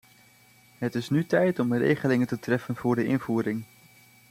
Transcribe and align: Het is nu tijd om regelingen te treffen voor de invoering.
Het 0.77 0.95
is 0.95 1.09
nu 1.09 1.25
tijd 1.25 1.59
om 1.59 1.73
regelingen 1.73 2.27
te 2.27 2.39
treffen 2.39 2.75
voor 2.75 2.95
de 2.95 3.05
invoering. 3.05 3.63